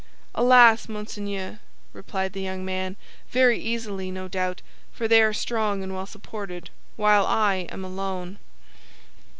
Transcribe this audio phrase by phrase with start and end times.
[0.33, 1.59] "Alas, monseigneur!"
[1.93, 2.95] replied the young man,
[3.29, 8.39] "very easily, no doubt, for they are strong and well supported, while I am alone."